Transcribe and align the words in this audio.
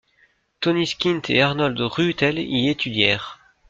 Tõnis 0.67 0.93
Kint 1.03 1.29
et 1.35 1.41
Arnold 1.49 1.79
Rüütel 1.93 2.39
y 2.47 2.69
étudièrent. 2.73 3.33